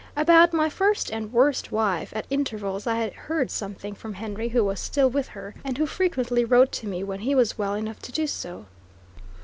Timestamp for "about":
0.17-0.51